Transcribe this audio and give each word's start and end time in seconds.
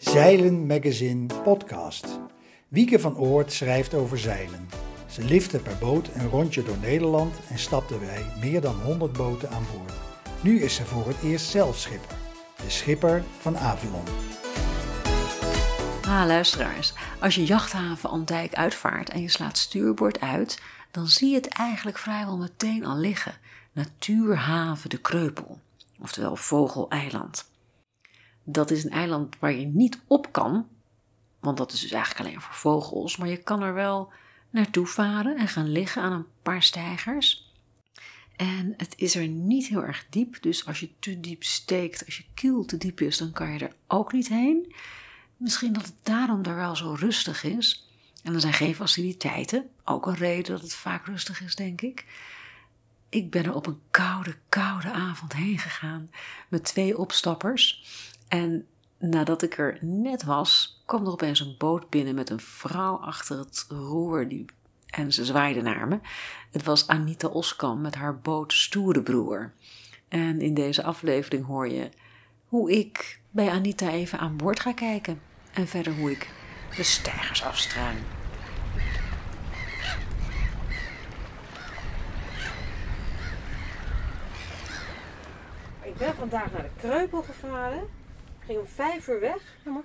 Zeilen 0.00 0.66
Magazine 0.66 1.26
podcast. 1.42 2.20
Wieke 2.68 2.98
van 2.98 3.16
Oort 3.16 3.52
schrijft 3.52 3.94
over 3.94 4.18
zeilen. 4.18 4.68
Ze 5.10 5.24
lifte 5.24 5.58
per 5.58 5.76
boot 5.80 6.10
een 6.14 6.28
rondje 6.28 6.62
door 6.62 6.78
Nederland 6.78 7.34
en 7.48 7.58
stapte 7.58 7.96
bij 7.96 8.24
meer 8.40 8.60
dan 8.60 8.80
100 8.80 9.12
boten 9.12 9.50
aan 9.50 9.66
boord. 9.76 9.92
Nu 10.42 10.62
is 10.62 10.74
ze 10.74 10.84
voor 10.84 11.06
het 11.06 11.22
eerst 11.22 11.50
zelf 11.50 11.76
schipper. 11.78 12.16
De 12.56 12.70
schipper 12.70 13.24
van 13.40 13.58
Avalon. 13.58 14.04
Ah, 16.02 16.26
luisteraars. 16.26 16.92
Als 17.20 17.34
je 17.34 17.44
jachthaven 17.44 18.10
Andijk 18.10 18.54
uitvaart 18.54 19.10
en 19.10 19.22
je 19.22 19.28
slaat 19.28 19.58
stuurboord 19.58 20.20
uit, 20.20 20.62
dan 20.90 21.06
zie 21.06 21.28
je 21.28 21.36
het 21.36 21.48
eigenlijk 21.48 21.98
vrijwel 21.98 22.36
meteen 22.36 22.84
al 22.84 22.96
liggen. 22.96 23.34
Natuurhaven 23.72 24.90
de 24.90 24.98
Kreupel, 24.98 25.58
oftewel 25.98 26.36
Vogeleiland. 26.36 27.49
Dat 28.52 28.70
is 28.70 28.84
een 28.84 28.90
eiland 28.90 29.38
waar 29.38 29.52
je 29.52 29.66
niet 29.66 30.00
op 30.06 30.32
kan, 30.32 30.68
want 31.40 31.56
dat 31.56 31.72
is 31.72 31.80
dus 31.80 31.90
eigenlijk 31.90 32.26
alleen 32.26 32.40
voor 32.40 32.54
vogels, 32.54 33.16
maar 33.16 33.28
je 33.28 33.42
kan 33.42 33.62
er 33.62 33.74
wel 33.74 34.12
naartoe 34.50 34.86
varen 34.86 35.36
en 35.36 35.48
gaan 35.48 35.68
liggen 35.68 36.02
aan 36.02 36.12
een 36.12 36.26
paar 36.42 36.62
stijgers. 36.62 37.52
En 38.36 38.74
het 38.76 38.94
is 38.96 39.14
er 39.14 39.28
niet 39.28 39.66
heel 39.66 39.84
erg 39.84 40.06
diep, 40.10 40.42
dus 40.42 40.66
als 40.66 40.80
je 40.80 40.90
te 40.98 41.20
diep 41.20 41.42
steekt, 41.42 42.04
als 42.06 42.16
je 42.16 42.24
kiel 42.34 42.64
te 42.64 42.76
diep 42.76 43.00
is, 43.00 43.18
dan 43.18 43.32
kan 43.32 43.52
je 43.52 43.58
er 43.58 43.74
ook 43.86 44.12
niet 44.12 44.28
heen. 44.28 44.74
Misschien 45.36 45.72
dat 45.72 45.84
het 45.84 45.94
daarom 46.02 46.42
daar 46.42 46.56
wel 46.56 46.76
zo 46.76 46.92
rustig 46.92 47.44
is. 47.44 47.88
En 48.22 48.34
er 48.34 48.40
zijn 48.40 48.52
geen 48.52 48.74
faciliteiten. 48.74 49.70
Ook 49.84 50.06
een 50.06 50.14
reden 50.14 50.52
dat 50.52 50.62
het 50.62 50.74
vaak 50.74 51.06
rustig 51.06 51.42
is, 51.42 51.54
denk 51.54 51.80
ik. 51.80 52.04
Ik 53.08 53.30
ben 53.30 53.44
er 53.44 53.54
op 53.54 53.66
een 53.66 53.80
koude, 53.90 54.36
koude 54.48 54.90
avond 54.90 55.32
heen 55.32 55.58
gegaan 55.58 56.10
met 56.48 56.64
twee 56.64 56.98
opstappers. 56.98 57.84
En 58.30 58.66
nadat 58.98 59.42
ik 59.42 59.58
er 59.58 59.78
net 59.80 60.24
was, 60.24 60.82
kwam 60.86 61.06
er 61.06 61.12
opeens 61.12 61.40
een 61.40 61.54
boot 61.58 61.88
binnen 61.88 62.14
met 62.14 62.30
een 62.30 62.40
vrouw 62.40 62.96
achter 62.96 63.38
het 63.38 63.66
roer. 63.68 64.28
Die, 64.28 64.44
en 64.86 65.12
ze 65.12 65.24
zwaaide 65.24 65.62
naar 65.62 65.88
me. 65.88 65.98
Het 66.50 66.64
was 66.64 66.86
Anita 66.86 67.28
Oskam 67.28 67.80
met 67.80 67.94
haar 67.94 68.18
boot 68.18 68.52
Stoerebroer. 68.52 69.52
En 70.08 70.40
in 70.40 70.54
deze 70.54 70.82
aflevering 70.82 71.46
hoor 71.46 71.68
je 71.68 71.90
hoe 72.46 72.70
ik 72.72 73.20
bij 73.30 73.50
Anita 73.50 73.88
even 73.88 74.18
aan 74.18 74.36
boord 74.36 74.60
ga 74.60 74.72
kijken. 74.72 75.20
En 75.52 75.68
verder 75.68 75.94
hoe 75.94 76.10
ik 76.10 76.30
de 76.76 76.82
stijgers 76.82 77.44
afstruin. 77.44 77.96
Ik 85.82 85.96
ben 85.96 86.14
vandaag 86.14 86.52
naar 86.52 86.62
de 86.62 86.70
Kreupel 86.76 87.22
gevaren. 87.22 87.99
Ging 88.50 88.62
om 88.62 88.68
vijf 88.68 89.08
uur 89.08 89.20
weg. 89.20 89.42
Ja, 89.64 89.70
maar 89.70 89.82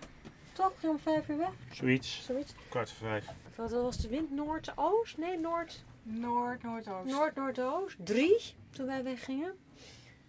toch? 0.53 0.71
Ging 0.79 0.91
om 0.91 0.99
vijf 0.99 1.29
uur 1.29 1.37
weg? 1.37 1.51
Zoiets. 1.71 2.25
Zoiets. 2.25 2.53
Kwart 2.69 2.91
voor 2.91 3.07
vijf. 3.07 3.25
Wat 3.55 3.71
was 3.71 3.97
de 3.97 4.07
wind? 4.07 4.31
Noord-oost? 4.31 5.17
Nee, 5.17 5.39
Noord... 5.39 5.83
Noord, 6.03 6.63
Noordoost. 6.63 7.11
Noord-Noordoost. 7.11 7.95
Drie, 8.05 8.55
toen 8.69 8.85
wij 8.85 9.03
weggingen. 9.03 9.57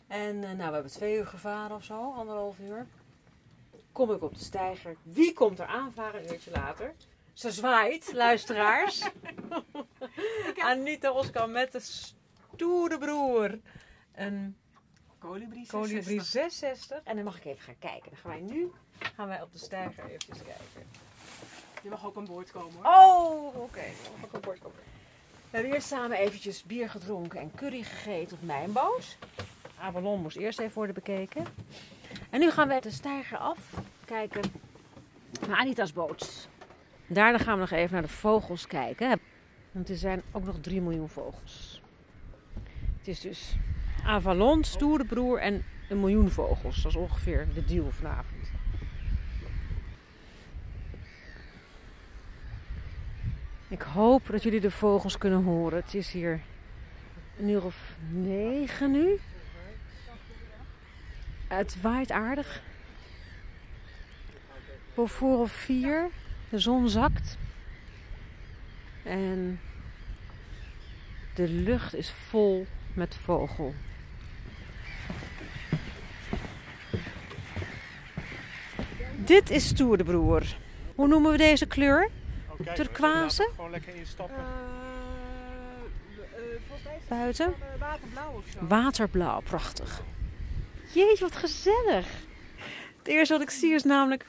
En 0.07 0.45
eh, 0.45 0.51
nou, 0.51 0.69
we 0.69 0.75
hebben 0.75 0.93
twee 0.93 1.17
uur 1.17 1.27
gevaren 1.27 1.77
of 1.77 1.85
zo, 1.85 2.13
anderhalf 2.13 2.59
uur. 2.59 2.87
Kom 3.93 4.13
ik 4.13 4.23
op 4.23 4.35
de 4.35 4.45
steiger. 4.45 4.97
Wie 5.03 5.33
komt 5.33 5.59
er 5.59 5.67
aanvaren 5.67 6.25
een 6.25 6.33
uurtje 6.33 6.51
later? 6.51 6.95
Ze 7.33 7.51
zwaait, 7.51 8.13
luisteraars. 8.13 9.09
Anita 10.57 11.13
Oskar 11.13 11.49
met 11.49 11.73
de 11.73 11.81
stoere 11.81 12.99
broer. 12.99 13.59
Een 14.15 14.57
Colibri 15.27 15.67
Colibri 15.67 16.21
66. 16.21 16.27
66. 16.27 17.01
En 17.05 17.17
dan 17.17 17.25
mag 17.25 17.37
ik 17.37 17.45
even 17.45 17.63
gaan 17.63 17.79
kijken. 17.79 18.11
Dan 18.11 18.19
gaan 18.19 18.31
wij 18.31 18.41
nu 18.41 18.71
gaan 19.15 19.29
wij 19.29 19.43
op 19.43 19.53
de 19.53 19.59
steiger 19.59 20.05
even 20.05 20.35
kijken. 20.45 20.87
Je 21.83 21.89
mag 21.89 22.07
ook 22.07 22.17
aan 22.17 22.25
boord 22.25 22.51
komen 22.51 22.73
hoor. 22.75 22.85
Oh, 22.85 23.57
oké. 23.57 23.85
Dan 24.03 24.13
mag 24.21 24.29
ik 24.29 24.37
op 24.37 24.43
boord 24.43 24.59
komen. 24.59 24.79
We 25.51 25.57
hebben 25.57 25.73
eerst 25.73 25.89
samen 25.89 26.19
eventjes 26.19 26.63
bier 26.63 26.91
gedronken 26.91 27.41
en 27.41 27.55
curry 27.55 27.83
gegeten 27.83 28.37
op 28.37 28.43
mijn 28.43 28.73
boot. 28.73 29.19
Avalon 29.79 30.21
moest 30.23 30.37
eerst 30.37 30.59
even 30.59 30.75
worden 30.75 30.95
bekeken. 30.95 31.45
En 32.31 32.41
nu 32.41 32.51
gaan 32.51 32.69
we 32.69 32.81
de 32.81 32.91
steiger 32.91 33.39
af 33.39 33.59
kijken 34.05 34.43
naar 35.49 35.59
Anita's 35.59 35.93
boot. 35.93 36.49
Daarna 37.07 37.39
gaan 37.39 37.55
we 37.55 37.61
nog 37.61 37.71
even 37.71 37.93
naar 37.93 38.03
de 38.03 38.09
vogels 38.09 38.67
kijken. 38.67 39.21
Want 39.73 39.89
er 39.89 39.97
zijn 39.97 40.23
ook 40.33 40.45
nog 40.45 40.59
3 40.61 40.81
miljoen 40.81 41.09
vogels. 41.09 41.81
Het 42.99 43.09
is 43.09 43.21
dus 43.21 43.57
Avalon, 44.07 44.65
Stoere 44.65 45.05
Broer 45.05 45.39
en 45.39 45.65
een 45.89 46.01
miljoen 46.01 46.31
vogels. 46.31 46.83
Dat 46.83 46.93
is 46.93 46.99
ongeveer 46.99 47.47
de 47.55 47.65
deal 47.65 47.91
vanavond. 47.91 48.51
Ik 53.69 53.83
hoop 53.83 54.27
dat 54.27 54.43
jullie 54.43 54.61
de 54.61 54.71
vogels 54.71 55.19
kunnen 55.19 55.43
horen. 55.43 55.79
Het 55.79 55.95
is 55.95 56.11
hier 56.11 56.41
een 57.39 57.49
uur 57.49 57.65
of 57.65 57.97
negen 58.11 58.91
nu. 58.91 59.19
Het 61.49 61.81
waait 61.81 62.11
aardig. 62.11 62.63
Voor 64.95 65.39
of 65.39 65.53
vier. 65.53 66.09
De 66.49 66.59
zon 66.59 66.89
zakt. 66.89 67.39
En 69.03 69.61
de 71.35 71.49
lucht 71.49 71.95
is 71.95 72.11
vol 72.11 72.67
met 72.95 73.17
vogel. 73.17 73.75
Dit 79.27 79.51
is 79.51 79.69
Stoerdebroer. 79.69 80.57
Hoe 80.95 81.09
noemen 81.09 81.31
we 81.31 81.37
deze 81.37 81.67
kleur? 81.67 82.09
Oké, 82.51 82.73
Turquoise? 82.75 83.43
laten 83.43 83.47
we 83.47 83.53
Gewoon 83.55 83.71
lekker 83.71 83.95
instappen. 83.95 84.37
is 84.37 84.43
het 86.85 87.09
Buiten? 87.09 87.47
eh, 87.47 87.53
waterblauw 87.81 88.33
of 88.37 88.45
zo. 88.53 88.59
Waterblauw, 88.67 89.41
prachtig. 89.41 90.03
Jeetje, 90.95 91.25
wat 91.25 91.37
gezellig. 91.37 92.07
Het 92.99 93.07
eerste 93.07 93.33
wat 93.35 93.43
ik 93.43 93.51
zie 93.51 93.75
is 93.75 93.83
namelijk 93.83 94.27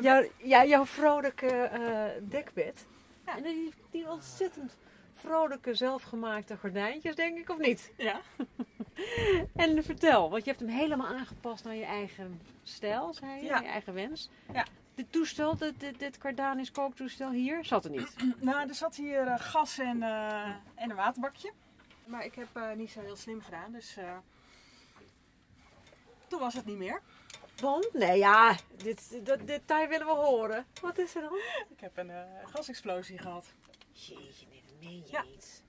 jouw, 0.00 0.24
ja, 0.36 0.64
jouw 0.64 0.84
vrolijke 0.86 1.46
eh, 1.46 2.04
dekbed. 2.22 2.86
Ja, 3.26 3.36
en 3.36 3.42
die, 3.42 3.72
die 3.90 4.10
ontzettend 4.10 4.76
vrolijke 5.14 5.74
zelfgemaakte 5.74 6.56
gordijntjes, 6.56 7.14
denk 7.14 7.38
ik, 7.38 7.50
of 7.50 7.58
niet? 7.58 7.92
Ja. 7.96 8.20
En 9.54 9.84
vertel, 9.84 10.30
want 10.30 10.44
je 10.44 10.50
hebt 10.50 10.62
hem 10.62 10.72
helemaal 10.72 11.06
aangepast 11.06 11.64
naar 11.64 11.74
je 11.74 11.84
eigen 11.84 12.40
stijl, 12.62 13.14
zei 13.14 13.36
je, 13.40 13.44
Ja. 13.44 13.60
je 13.60 13.66
eigen 13.66 13.94
wens. 13.94 14.28
Ja. 14.52 14.66
Dit 14.94 15.12
toestel, 15.12 15.56
dit, 15.56 15.80
dit, 15.80 15.98
dit 15.98 16.70
kooktoestel 16.72 17.30
hier, 17.30 17.64
zat 17.64 17.84
er 17.84 17.90
niet. 17.90 18.14
Nou, 18.40 18.68
er 18.68 18.74
zat 18.74 18.96
hier 18.96 19.26
eh, 19.26 19.40
gas 19.40 19.78
en, 19.78 20.02
eh, 20.02 20.44
en 20.74 20.90
een 20.90 20.96
waterbakje. 20.96 21.52
Maar 22.04 22.24
ik 22.24 22.34
heb 22.34 22.48
eh, 22.52 22.72
niet 22.72 22.90
zo 22.90 23.00
heel 23.00 23.16
slim 23.16 23.40
gedaan, 23.42 23.72
dus 23.72 23.96
toen 26.26 26.38
was 26.40 26.54
het 26.54 26.64
niet 26.64 26.76
meer. 26.78 27.00
Want? 27.60 27.92
Nee, 27.92 28.18
ja, 28.18 28.56
dit, 28.76 29.20
dat 29.26 29.46
detail 29.46 29.88
willen 29.88 30.06
we 30.06 30.12
horen. 30.12 30.66
Wat 30.80 30.98
is 30.98 31.14
er 31.14 31.22
dan? 31.22 31.38
Ik 31.68 31.80
heb 31.80 31.96
een 31.96 32.10
gasexplosie 32.44 33.18
gehad. 33.18 33.46
Jeetje, 33.92 34.46
nee, 34.50 34.62
dat 34.66 34.74
meen 34.80 34.96
je 35.04 35.10
Ja. 35.10 35.22
niet. 35.22 35.62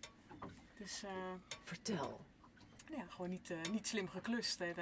Dus 0.78 1.04
Vertel. 1.64 2.20
Ja, 2.90 3.04
gewoon 3.10 3.30
niet, 3.30 3.50
eh, 3.50 3.72
niet 3.72 3.88
slim 3.88 4.10
geklust. 4.10 4.62
En, 4.62 4.76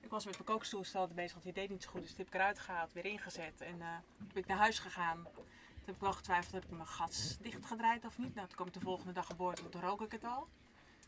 ik 0.00 0.10
was 0.10 0.24
met 0.24 0.34
mijn 0.34 0.44
kookstoelstelde 0.44 1.14
bezig, 1.14 1.32
want 1.32 1.44
die 1.44 1.52
deed 1.52 1.70
niet 1.70 1.82
zo 1.82 1.90
goed. 1.90 2.00
Dus 2.00 2.08
die 2.08 2.18
heb 2.18 2.26
ik 2.26 2.34
eruit 2.34 2.58
gehaald, 2.58 2.92
weer 2.92 3.04
ingezet. 3.04 3.60
En 3.60 3.78
toen 4.18 4.28
ben 4.32 4.42
ik 4.42 4.46
naar 4.46 4.58
huis 4.58 4.78
gegaan. 4.78 5.22
Toen 5.34 5.84
heb 5.84 5.94
ik 5.94 6.00
wel 6.00 6.12
getwijfeld, 6.12 6.52
heb 6.52 6.64
ik 6.64 6.70
mijn 6.70 6.86
gat 6.86 7.38
dichtgedraaid 7.40 8.04
of 8.04 8.18
niet? 8.18 8.34
Nou, 8.34 8.46
toen 8.46 8.56
kwam 8.56 8.66
ik 8.66 8.72
de 8.72 8.80
volgende 8.80 9.12
dag 9.12 9.26
geboord 9.26 9.58
en 9.58 9.70
toen 9.70 9.80
rook 9.80 10.02
ik 10.02 10.12
het 10.12 10.24
al. 10.24 10.48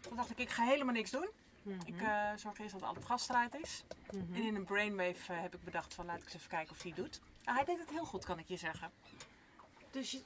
Toen 0.00 0.16
dacht 0.16 0.30
ik, 0.30 0.38
ik 0.38 0.50
ga 0.50 0.64
helemaal 0.64 0.94
niks 0.94 1.10
doen. 1.10 1.28
Ik 1.84 2.00
eh, 2.00 2.30
zorg 2.36 2.58
eerst 2.58 2.72
dat 2.72 2.82
al 2.82 2.94
het 2.94 3.04
gas 3.04 3.28
eruit 3.28 3.54
is. 3.54 3.84
Mhm. 4.10 4.34
En 4.34 4.42
in 4.42 4.54
een 4.54 4.64
brainwave 4.64 5.32
heb 5.32 5.54
ik 5.54 5.64
bedacht 5.64 5.94
van 5.94 6.06
laat 6.06 6.18
ik 6.18 6.24
eens 6.24 6.34
even 6.34 6.48
kijken 6.48 6.72
of 6.72 6.82
hij 6.82 6.92
doet. 6.92 7.20
Nou, 7.44 7.56
hij 7.56 7.66
deed 7.66 7.78
het 7.78 7.90
heel 7.90 8.04
goed, 8.04 8.24
kan 8.24 8.38
ik 8.38 8.48
je 8.48 8.56
zeggen. 8.56 8.90
Dus 9.90 10.10
je... 10.10 10.22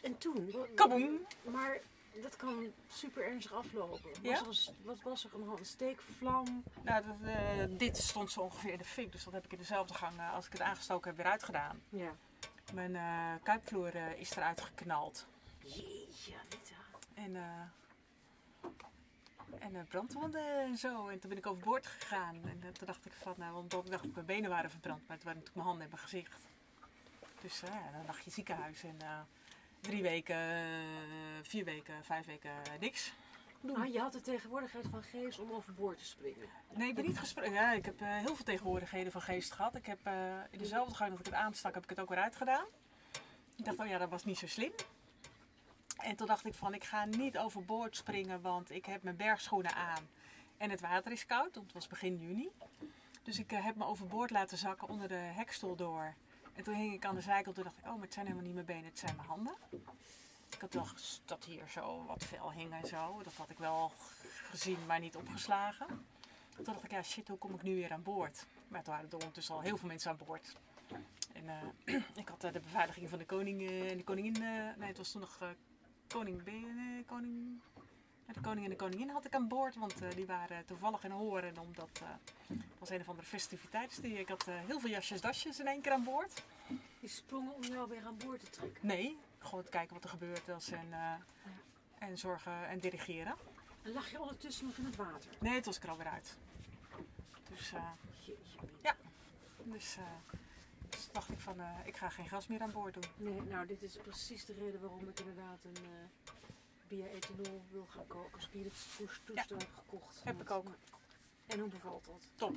En 0.00 0.18
toen? 0.18 0.54
Kaboom! 0.74 1.18
Maar 1.42 1.80
dat 2.22 2.36
kan 2.36 2.72
super 2.88 3.24
ernstig 3.24 3.52
aflopen. 3.52 4.02
Was 4.10 4.18
Ja? 4.22 4.40
er 4.40 4.46
een, 4.46 4.54
s- 4.54 4.72
wat 4.82 5.02
was 5.02 5.24
er? 5.24 5.30
Een, 5.34 5.64
steekvlam? 5.64 6.62
Nou, 6.82 7.04
dat, 7.06 7.16
eh, 7.28 7.64
dit 7.68 7.96
stond 7.96 8.30
zo 8.30 8.40
ongeveer 8.40 8.72
in 8.72 8.78
de 8.78 8.84
fik, 8.84 9.12
dus 9.12 9.24
dat 9.24 9.32
heb 9.32 9.44
ik 9.44 9.52
in 9.52 9.58
dezelfde 9.58 9.94
gang 9.94 10.18
eh, 10.18 10.34
als 10.34 10.46
ik 10.46 10.52
het 10.52 10.60
aangestoken 10.60 11.08
heb 11.08 11.16
weer 11.16 11.32
uitgedaan. 11.32 11.82
Ja. 11.88 12.12
Mijn 12.74 12.96
eh, 12.96 13.42
kuipvloer 13.42 13.94
is 14.18 14.36
eruit 14.36 14.60
geknald. 14.60 15.26
Jeetje, 15.64 16.34
Anita. 16.38 16.76
En, 17.14 17.36
en 19.74 19.84
brandwonden 19.88 20.60
en 20.60 20.76
zo. 20.76 21.08
En 21.08 21.18
toen 21.20 21.28
ben 21.28 21.38
ik 21.38 21.46
overboord 21.46 21.86
gegaan. 21.86 22.40
En 22.44 22.60
toen 22.72 22.86
dacht 22.86 23.06
ik 23.06 23.12
van, 23.12 23.34
nou, 23.36 23.52
want 23.52 23.72
ik 23.72 23.90
dacht 23.90 24.02
dat 24.04 24.14
mijn 24.14 24.26
benen 24.26 24.50
waren 24.50 24.70
verbrand. 24.70 25.06
Maar 25.06 25.16
het 25.16 25.24
waren 25.24 25.38
natuurlijk 25.40 25.54
mijn 25.56 25.66
handen 25.66 25.84
en 25.84 25.90
mijn 25.90 26.02
gezicht. 26.02 26.46
Dus 27.40 27.60
ja, 27.60 27.90
dan 27.92 28.06
lag 28.06 28.20
je 28.20 28.30
ziekenhuis. 28.30 28.82
En 28.82 28.96
drie 29.80 30.02
weken, 30.02 30.36
eh, 30.36 30.62
vier 31.42 31.64
weken, 31.64 32.04
vijf 32.04 32.26
weken 32.26 32.50
eh, 32.50 32.80
niks. 32.80 33.12
doen. 33.60 33.78
Maar 33.78 33.88
je 33.88 34.00
had 34.00 34.12
de 34.12 34.20
tegenwoordigheid 34.20 34.86
van 34.90 35.02
geest 35.02 35.38
om 35.38 35.52
overboord 35.52 35.98
te 35.98 36.04
springen. 36.04 36.48
Nee, 36.74 36.88
ik 36.88 36.94
ben 36.94 37.04
niet 37.04 37.18
gesprongen. 37.18 37.52
Ja, 37.52 37.72
ik 37.72 37.84
heb 37.84 38.00
eh, 38.00 38.08
heel 38.08 38.34
veel 38.34 38.44
tegenwoordigheden 38.44 39.12
van 39.12 39.22
geest 39.22 39.52
gehad. 39.52 39.74
Ik 39.74 39.86
heb 39.86 39.98
in 40.50 40.58
dezelfde 40.58 40.94
gang 40.94 41.10
dat 41.10 41.18
ik 41.18 41.26
het 41.26 41.34
aanstak, 41.34 41.74
heb 41.74 41.82
ik 41.82 41.90
het 41.90 42.00
ook 42.00 42.08
weer 42.08 42.18
uitgedaan. 42.18 42.64
Ik 43.56 43.64
dacht, 43.64 43.78
oh 43.78 43.86
ja, 43.86 43.98
dat 43.98 44.10
was 44.10 44.24
niet 44.24 44.38
zo 44.38 44.46
slim. 44.46 44.72
En 45.96 46.16
toen 46.16 46.26
dacht 46.26 46.46
ik 46.46 46.54
van, 46.54 46.74
ik 46.74 46.84
ga 46.84 47.04
niet 47.04 47.38
overboord 47.38 47.96
springen, 47.96 48.40
want 48.40 48.70
ik 48.70 48.86
heb 48.86 49.02
mijn 49.02 49.16
bergschoenen 49.16 49.74
aan. 49.74 50.08
En 50.56 50.70
het 50.70 50.80
water 50.80 51.12
is 51.12 51.26
koud, 51.26 51.54
want 51.54 51.66
het 51.66 51.74
was 51.74 51.86
begin 51.86 52.16
juni. 52.16 52.48
Dus 53.22 53.38
ik 53.38 53.50
heb 53.50 53.76
me 53.76 53.84
overboord 53.84 54.30
laten 54.30 54.58
zakken 54.58 54.88
onder 54.88 55.08
de 55.08 55.14
hekstoel 55.14 55.76
door. 55.76 56.14
En 56.54 56.62
toen 56.62 56.74
hing 56.74 56.94
ik 56.94 57.04
aan 57.04 57.14
de 57.14 57.20
zijkant, 57.20 57.54
toen 57.54 57.64
dacht 57.64 57.78
ik, 57.78 57.84
oh, 57.86 57.92
maar 57.92 58.02
het 58.02 58.12
zijn 58.12 58.26
helemaal 58.26 58.46
niet 58.46 58.54
mijn 58.54 58.66
benen, 58.66 58.84
het 58.84 58.98
zijn 58.98 59.16
mijn 59.16 59.28
handen. 59.28 59.54
Ik 60.50 60.60
had 60.60 60.74
wel 60.74 60.86
dat 61.24 61.44
hier 61.44 61.68
zo 61.68 62.04
wat 62.04 62.24
vel 62.24 62.52
hing 62.52 62.72
en 62.72 62.86
zo. 62.86 63.22
Dat 63.22 63.34
had 63.34 63.50
ik 63.50 63.58
wel 63.58 63.92
gezien, 64.50 64.86
maar 64.86 65.00
niet 65.00 65.16
opgeslagen. 65.16 65.86
Toen 66.54 66.64
dacht 66.64 66.84
ik, 66.84 66.90
ja 66.90 67.02
shit, 67.02 67.28
hoe 67.28 67.38
kom 67.38 67.54
ik 67.54 67.62
nu 67.62 67.74
weer 67.74 67.92
aan 67.92 68.02
boord? 68.02 68.46
Maar 68.68 68.82
toen 68.82 68.92
waren 68.92 69.10
er 69.10 69.16
ondertussen 69.16 69.54
al 69.54 69.60
heel 69.60 69.76
veel 69.76 69.88
mensen 69.88 70.10
aan 70.10 70.16
boord. 70.26 70.56
En 71.32 71.48
eh, 71.48 71.94
ik 72.22 72.28
had 72.28 72.44
eh, 72.44 72.52
de 72.52 72.60
beveiliging 72.60 73.08
van 73.08 73.18
de 73.18 73.26
koning 73.26 73.60
eh, 73.60 73.90
en 73.90 73.96
de 73.96 74.04
koningin. 74.04 74.38
nee, 74.78 74.88
het 74.88 74.96
was 74.96 75.10
toen 75.10 75.20
nog 75.20 75.38
koning 76.06 76.42
B. 76.42 76.46
Nee, 76.46 77.04
koning. 77.04 77.60
Ja, 78.30 78.40
de 78.40 78.48
koning 78.48 78.64
en 78.64 78.70
de 78.70 78.76
koningin 78.76 79.08
had 79.08 79.24
ik 79.24 79.34
aan 79.34 79.48
boord, 79.48 79.76
want 79.76 80.02
eh, 80.02 80.10
die 80.14 80.26
waren 80.26 80.64
toevallig 80.64 81.04
in 81.04 81.10
Horen. 81.10 81.58
Omdat 81.58 82.00
het 82.46 82.78
was 82.78 82.90
een 82.90 83.00
of 83.00 83.08
andere 83.08 83.26
festiviteit. 83.26 84.02
Die, 84.02 84.18
ik 84.18 84.28
had 84.28 84.46
eh, 84.48 84.54
heel 84.66 84.80
veel 84.80 84.90
jasjes, 84.90 85.20
dasjes 85.20 85.60
in 85.60 85.66
één 85.66 85.80
keer 85.80 85.92
aan 85.92 86.04
boord. 86.04 86.42
Die 87.00 87.08
sprongen 87.08 87.54
om 87.54 87.62
jou 87.62 87.88
weer 87.88 88.06
aan 88.06 88.16
boord 88.16 88.40
te 88.40 88.50
trekken. 88.50 88.86
Nee, 88.86 89.18
gewoon 89.38 89.64
te 89.64 89.70
kijken 89.70 89.94
wat 89.94 90.04
er 90.04 90.10
gebeurd 90.10 90.46
was 90.46 90.70
en, 90.70 90.86
en 91.98 92.18
zorgen 92.18 92.68
en 92.68 92.78
dirigeren. 92.78 93.34
En 93.82 93.92
lag 93.92 94.10
je 94.10 94.20
ondertussen 94.20 94.66
nog 94.66 94.76
in 94.76 94.84
het 94.84 94.96
water? 94.96 95.30
Nee, 95.38 95.54
het 95.54 95.66
was 95.66 95.76
ik 95.76 95.82
er 95.82 95.90
alweer 95.90 96.08
uit. 96.08 96.36
Dus, 97.48 97.72
Jeetje. 98.18 98.94
dus, 99.64 99.96
dus 100.88 101.08
dacht 101.12 101.30
ik 101.30 101.40
van, 101.40 101.56
ik 101.84 101.96
ga 101.96 102.08
geen 102.08 102.28
gas 102.28 102.46
meer 102.46 102.60
aan 102.60 102.72
boord 102.72 102.94
doen. 102.94 103.04
Nee, 103.16 103.42
nou, 103.42 103.66
dit 103.66 103.82
is 103.82 103.96
precies 103.96 104.44
de 104.44 104.52
reden 104.52 104.80
waarom 104.80 105.08
ik 105.08 105.18
inderdaad 105.18 105.64
een 105.64 105.82
uh, 105.82 106.29
bia-ethanol 106.90 107.62
wil 107.70 107.86
gaan 107.86 108.06
koken. 108.06 108.42
Spiritustoestel 108.42 109.58
gekocht. 109.74 110.20
Heb 110.24 110.40
ik 110.40 110.50
ook. 110.50 110.66
En 111.46 111.58
hoe 111.58 111.68
bevalt 111.68 112.04
dat? 112.04 112.26
Top. 112.34 112.54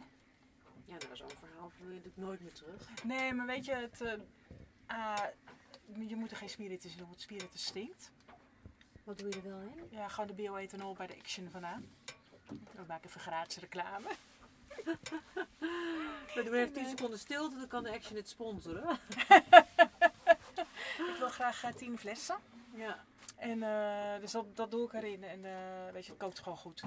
Ja, 0.85 0.95
nou, 0.97 1.15
zo'n 1.15 1.29
verhaal 1.29 1.71
wil 1.79 1.91
je 1.91 2.01
nooit 2.13 2.41
meer 2.41 2.53
terug. 2.53 3.03
Nee, 3.03 3.33
maar 3.33 3.45
weet 3.45 3.65
je, 3.65 3.73
het, 3.73 4.01
eh, 4.01 4.13
ah, 4.85 5.25
je 6.07 6.15
moet 6.15 6.31
er 6.31 6.37
geen 6.37 6.49
spiritus 6.49 6.91
in 6.91 6.97
doen, 6.97 7.07
want 7.07 7.21
spiritus 7.21 7.65
stinkt. 7.65 8.11
Wat 9.03 9.17
doe 9.17 9.29
je 9.29 9.35
er 9.35 9.43
wel 9.43 9.61
in? 9.61 9.87
Ja, 9.89 10.07
gewoon 10.07 10.27
de 10.27 10.33
bioethanol 10.33 10.93
bij 10.93 11.07
de 11.07 11.17
Action 11.17 11.49
vandaan. 11.49 11.89
We 12.47 12.83
maken 12.87 13.09
even 13.09 13.21
gratis 13.21 13.57
reclame. 13.57 14.09
We 16.35 16.41
doen 16.43 16.53
even 16.53 16.73
10 16.73 16.89
seconden 16.89 17.19
stilte, 17.19 17.57
dan 17.57 17.67
kan 17.67 17.83
de 17.83 17.91
Action 17.91 18.15
het 18.15 18.29
sponsoren. 18.29 18.89
Ik 20.97 21.15
wil 21.19 21.29
graag 21.29 21.63
eh, 21.63 21.73
10 21.73 21.97
flessen. 21.97 22.37
Ja. 22.75 23.05
En 23.43 23.63
eh, 23.63 24.19
dus 24.21 24.31
dat, 24.31 24.55
dat 24.55 24.71
doe 24.71 24.85
ik 24.85 24.93
erin. 24.93 25.23
En 25.23 25.45
eh, 25.45 25.91
weet 25.93 26.05
je, 26.05 26.11
het 26.11 26.21
kookt 26.21 26.39
gewoon 26.39 26.57
goed. 26.57 26.83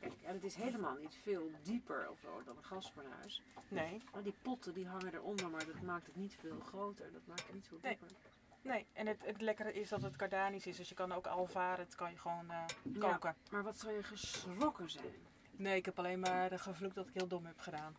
Kijk, 0.00 0.12
en 0.22 0.34
het 0.34 0.44
is 0.44 0.54
helemaal 0.54 0.96
niet 0.96 1.14
veel 1.22 1.50
dieper 1.62 2.10
of 2.10 2.18
zo 2.18 2.42
dan 2.44 2.56
een 2.56 2.64
gasfornuis. 2.64 3.42
Nee. 3.68 4.02
Maar 4.12 4.22
die 4.22 4.34
potten 4.42 4.74
die 4.74 4.86
hangen 4.88 5.14
eronder, 5.14 5.48
maar 5.50 5.66
dat 5.66 5.80
maakt 5.82 6.06
het 6.06 6.16
niet 6.16 6.34
veel 6.40 6.60
groter. 6.60 7.12
Dat 7.12 7.26
maakt 7.26 7.42
het 7.46 7.54
niet 7.54 7.68
veel 7.68 7.78
Nee. 7.82 7.98
dieper. 7.98 8.16
Nee, 8.62 8.86
en 8.92 9.06
het, 9.06 9.24
het 9.24 9.40
lekkere 9.40 9.72
is 9.72 9.88
dat 9.88 10.02
het 10.02 10.16
Cardanisch 10.16 10.66
is. 10.66 10.76
Dus 10.76 10.88
je 10.88 10.94
kan 10.94 11.12
ook 11.12 11.26
alvaren, 11.26 11.84
het 11.84 11.94
kan 11.94 12.10
je 12.10 12.18
gewoon 12.18 12.50
eh, 12.50 12.64
Ja. 12.92 13.12
koken. 13.12 13.36
Maar 13.50 13.62
wat 13.62 13.78
zou 13.78 13.92
je 13.94 14.02
geschrokken 14.02 14.90
zijn? 14.90 15.14
Nee, 15.50 15.76
ik 15.76 15.84
heb 15.84 15.98
alleen 15.98 16.20
maar 16.20 16.58
gevloekt 16.58 16.94
dat 16.94 17.06
ik 17.08 17.14
heel 17.14 17.26
dom 17.28 17.46
heb 17.46 17.58
gedaan. 17.60 17.96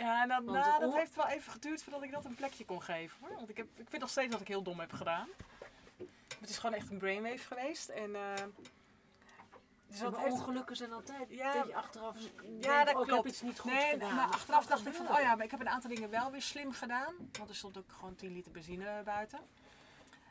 Ja, 0.00 0.24
nou, 0.24 0.80
dat 0.80 0.94
heeft 0.94 1.14
wel 1.14 1.26
even 1.26 1.52
geduurd 1.52 1.82
voordat 1.82 2.02
ik 2.02 2.10
dat 2.12 2.24
een 2.24 2.34
plekje 2.34 2.64
kon 2.64 2.82
geven. 2.82 3.18
Hoor. 3.20 3.36
Want 3.36 3.48
ik, 3.48 3.56
heb, 3.56 3.66
ik 3.74 3.88
vind 3.88 4.00
nog 4.02 4.10
steeds 4.10 4.30
dat 4.32 4.40
ik 4.40 4.48
heel 4.48 4.62
dom 4.62 4.80
heb 4.80 4.92
gedaan. 4.92 5.28
Het 6.40 6.48
is 6.50 6.58
gewoon 6.58 6.76
echt 6.76 6.90
een 6.90 6.98
brainwave 6.98 7.38
geweest. 7.38 7.88
En, 7.88 8.14
eh, 8.14 8.44
dus 9.86 9.98
dat 9.98 10.16
heeft- 10.16 10.32
ongelukken 10.32 10.76
zijn 10.76 10.92
altijd 10.92 11.28
Ja, 11.28 11.52
dat 11.52 11.66
je 11.66 11.74
achteraf 11.74 12.16
ja, 12.60 12.84
dat 12.84 12.94
oh, 12.94 13.00
ik 13.00 13.06
heb 13.06 13.14
klopt. 13.14 13.28
iets 13.28 13.42
niet 13.42 13.58
goed 13.58 13.72
nee, 13.72 13.90
gedaan. 13.90 14.14
maar 14.14 14.26
achteraf 14.26 14.66
dacht 14.66 14.86
ik 14.86 14.94
van, 14.94 15.08
oh 15.08 15.20
ja, 15.20 15.34
maar 15.34 15.44
ik 15.44 15.50
heb 15.50 15.60
een 15.60 15.68
aantal 15.68 15.90
dingen 15.90 16.10
wel 16.10 16.30
weer 16.30 16.42
slim 16.42 16.72
gedaan. 16.72 17.14
Want 17.38 17.48
er 17.48 17.56
stond 17.56 17.78
ook 17.78 17.92
gewoon 17.92 18.14
10 18.14 18.32
liter 18.32 18.52
benzine 18.52 19.02
buiten. 19.04 19.38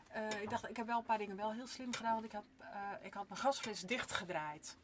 Eh, 0.07 0.41
ik 0.41 0.49
dacht, 0.49 0.69
ik 0.69 0.77
heb 0.77 0.85
wel 0.87 0.97
een 0.97 1.03
paar 1.03 1.17
dingen 1.17 1.35
wel 1.35 1.51
heel 1.51 1.67
slim 1.67 1.93
gedaan. 1.93 2.13
Want 2.13 2.25
ik 2.25 2.31
had, 2.31 2.43
eh, 2.57 2.69
ik 3.01 3.13
had 3.13 3.27
mijn 3.27 3.39
gasfles 3.41 3.81
dichtgedraaid. 3.81 4.77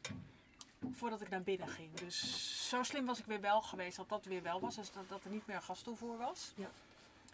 Voordat 0.90 1.20
ik 1.20 1.28
naar 1.28 1.42
binnen 1.42 1.68
ging. 1.68 1.94
Dus 1.94 2.68
zo 2.68 2.82
slim 2.82 3.06
was 3.06 3.18
ik 3.18 3.24
weer 3.24 3.40
wel 3.40 3.62
geweest 3.62 3.96
dat 3.96 4.08
dat 4.08 4.24
weer 4.24 4.42
wel 4.42 4.60
was. 4.60 4.74
Dus 4.74 4.92
dat, 4.92 5.08
dat 5.08 5.24
er 5.24 5.30
niet 5.30 5.46
meer 5.46 5.62
gastoevoer 5.62 6.16
was. 6.16 6.52
Ja. 6.56 6.68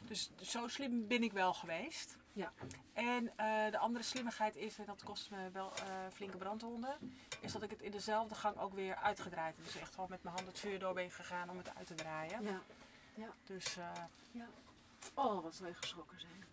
Dus 0.06 0.30
zo 0.40 0.68
slim 0.68 1.06
ben 1.06 1.22
ik 1.22 1.32
wel 1.32 1.54
geweest. 1.54 2.16
Ja. 2.32 2.52
En 2.92 3.32
eh, 3.36 3.70
de 3.70 3.78
andere 3.78 4.04
slimmigheid 4.04 4.56
is, 4.56 4.78
en 4.78 4.84
dat 4.84 5.02
kost 5.02 5.30
me 5.30 5.50
wel 5.52 5.72
eh, 5.74 5.84
flinke 6.12 6.36
brandwonden, 6.36 6.96
is 7.40 7.52
dat 7.52 7.62
ik 7.62 7.70
het 7.70 7.82
in 7.82 7.90
dezelfde 7.90 8.34
gang 8.34 8.58
ook 8.58 8.74
weer 8.74 8.96
uitgedraaid 8.96 9.56
heb. 9.56 9.64
Dus 9.64 9.76
echt 9.76 9.94
gewoon 9.94 10.10
met 10.10 10.22
mijn 10.22 10.34
hand 10.34 10.46
het 10.48 10.58
vuur 10.58 10.78
door 10.78 10.94
ben 10.94 11.10
gegaan 11.10 11.50
om 11.50 11.56
het 11.58 11.74
uit 11.74 11.86
te 11.86 11.94
draaien. 11.94 12.42
Ja. 13.14 13.32
Dus 13.44 13.76
eh, 13.76 14.42
Oh, 15.14 15.42
wat 15.42 15.54
zou 15.54 15.68
je 15.68 15.74
geschrokken 15.74 16.20
zijn. 16.20 16.44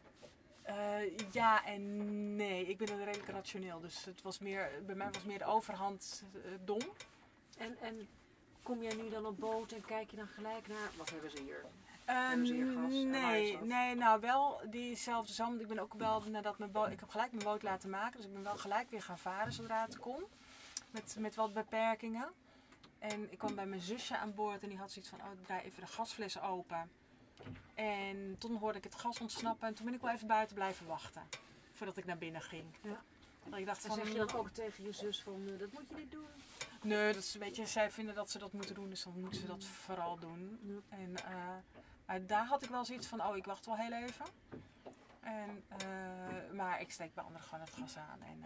Eh, 0.69 1.17
ja 1.31 1.65
en 1.65 2.35
nee, 2.35 2.65
ik 2.65 2.77
ben 2.77 2.89
er 2.89 3.03
redelijk 3.03 3.29
rationeel. 3.29 3.79
Dus 3.79 4.05
het 4.05 4.21
was 4.21 4.39
meer, 4.39 4.69
bij 4.85 4.95
mij 4.95 5.09
was 5.11 5.23
meer 5.23 5.37
de 5.37 5.45
overhand 5.45 6.23
eh, 6.33 6.51
dom. 6.65 6.81
En, 7.57 7.77
en 7.81 8.07
kom 8.63 8.81
jij 8.81 8.95
nu 8.95 9.09
dan 9.09 9.25
op 9.25 9.39
boot 9.39 9.71
en 9.71 9.85
kijk 9.85 10.11
je 10.11 10.17
dan 10.17 10.27
gelijk 10.27 10.67
naar... 10.67 10.91
Wat 10.97 11.09
hebben 11.09 11.31
ze 11.31 11.41
hier? 11.41 11.65
Hebben 12.05 12.47
ze 12.47 12.53
nee, 12.53 13.57
nee, 13.57 13.95
nou 13.95 14.19
wel 14.19 14.61
diezelfde 14.69 15.33
zand. 15.33 15.61
Ik 15.61 15.67
ben 15.67 15.79
ook 15.79 15.93
wel 15.93 16.21
nadat 16.21 16.57
mijn 16.57 16.71
boot, 16.71 16.91
ik 16.91 16.99
heb 16.99 17.09
gelijk 17.09 17.31
mijn 17.31 17.43
boot 17.43 17.63
laten 17.63 17.89
maken, 17.89 18.17
dus 18.17 18.25
ik 18.25 18.33
ben 18.33 18.43
wel 18.43 18.57
gelijk 18.57 18.89
weer 18.89 19.01
gaan 19.01 19.19
varen 19.19 19.53
zodra 19.53 19.81
het 19.81 19.99
kon. 19.99 20.23
Met, 20.91 21.15
met 21.19 21.35
wat 21.35 21.53
beperkingen. 21.53 22.27
En 22.99 23.31
ik 23.31 23.37
kwam 23.37 23.55
bij 23.55 23.65
mijn 23.65 23.81
zusje 23.81 24.17
aan 24.17 24.33
boord 24.33 24.63
en 24.63 24.69
die 24.69 24.77
had 24.77 24.91
zoiets 24.91 25.11
van, 25.11 25.19
oh, 25.19 25.45
draai 25.45 25.63
even 25.63 25.81
de 25.81 25.87
gasfles 25.87 26.41
open. 26.41 26.91
En 27.75 28.35
toen 28.37 28.55
hoorde 28.57 28.77
ik 28.77 28.83
het 28.83 28.95
gas 28.95 29.19
ontsnappen 29.19 29.67
en 29.67 29.73
toen 29.73 29.85
ben 29.85 29.93
ik 29.93 30.01
wel 30.01 30.11
even 30.11 30.27
buiten 30.27 30.55
blijven 30.55 30.85
wachten. 30.85 31.21
Voordat 31.71 31.97
ik 31.97 32.05
naar 32.05 32.17
binnen 32.17 32.41
ging. 32.41 32.65
Ja. 32.81 33.57
Ik 33.57 33.65
dacht 33.65 33.83
En 33.83 33.89
van, 33.89 33.97
zeg 33.99 34.11
je 34.11 34.17
dan 34.17 34.33
ook 34.33 34.49
tegen 34.49 34.83
je 34.83 34.91
zus 34.91 35.21
van, 35.21 35.47
eh, 35.47 35.59
dat 35.59 35.71
moet 35.71 35.83
je 35.89 35.95
niet 35.95 36.11
doen? 36.11 36.27
Nee, 36.81 37.13
dat 37.13 37.23
is 37.23 37.33
een 37.33 37.39
beetje, 37.39 37.65
zij 37.65 37.91
vinden 37.91 38.15
dat 38.15 38.29
ze 38.31 38.37
dat 38.37 38.53
moeten 38.53 38.75
doen, 38.75 38.89
dus 38.89 39.03
dan 39.03 39.19
moeten 39.19 39.39
ze 39.39 39.47
dat 39.47 39.65
vooral 39.65 40.19
doen. 40.19 40.59
Ja. 40.63 40.97
En, 40.97 41.15
eh, 41.15 41.55
maar 42.05 42.25
daar 42.25 42.45
had 42.45 42.63
ik 42.63 42.69
wel 42.69 42.85
zoiets 42.85 43.07
van, 43.07 43.23
oh, 43.25 43.37
ik 43.37 43.45
wacht 43.45 43.65
wel 43.65 43.75
heel 43.75 43.91
even. 43.93 44.25
En, 45.19 45.63
eh, 45.67 46.51
maar 46.53 46.81
ik 46.81 46.91
steek 46.91 47.13
bij 47.13 47.23
anderen 47.23 47.47
gewoon 47.47 47.63
het 47.63 47.73
gas 47.73 47.97
aan. 47.97 48.21
En, 48.21 48.43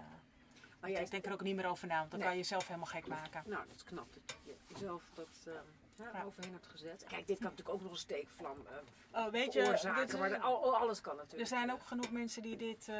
Maar 0.80 0.92
jij 0.92 1.02
ik 1.02 1.12
denk 1.12 1.26
er 1.26 1.32
ook 1.34 1.42
niet 1.42 1.56
meer 1.56 1.68
over 1.68 1.88
na, 1.88 1.98
want 1.98 2.12
dan 2.12 2.20
Nee. 2.20 2.28
kan 2.28 2.38
je 2.38 2.44
jezelf 2.44 2.68
helemaal 2.68 2.88
gek 2.88 3.08
maken. 3.08 3.44
Nou, 3.46 3.68
dat 3.68 3.76
is 3.76 3.84
knap 3.84 4.14
dat 4.14 4.80
je 4.80 4.86
dat 5.14 5.30
eh, 5.46 5.54
ja, 5.98 6.24
overheen 6.26 6.52
hebt 6.54 6.68
gezet. 6.68 7.06
Kijk, 7.08 7.28
dit 7.28 7.38
kan 7.38 7.50
natuurlijk 7.50 7.76
ook 7.76 7.82
nog 7.82 7.92
een 7.92 7.98
steekvlam 7.98 8.58
eh 8.68 8.76
Oh, 9.16 9.28
weet 9.32 9.54
je, 9.54 9.80
dit, 9.96 10.18
maar 10.20 10.38
al- 10.40 10.76
alles 10.76 11.02
kan 11.02 11.16
natuurlijk. 11.16 11.42
er 11.42 11.48
zijn 11.58 11.72
ook 11.72 11.84
genoeg 11.84 12.12
mensen 12.12 12.42
die 12.42 12.56
dit, 12.58 12.88
eh, 12.90 12.96